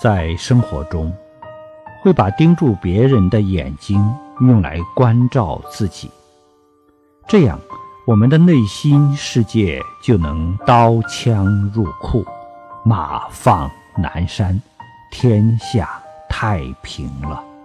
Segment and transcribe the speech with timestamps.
[0.00, 1.12] 在生活中
[2.02, 3.98] 会把盯住别人的眼睛
[4.40, 6.10] 用来关照自己。
[7.26, 7.58] 这样
[8.06, 12.24] 我们的内心世界就能刀枪入库
[12.84, 14.60] 马放南山
[15.10, 17.55] 天下太平了。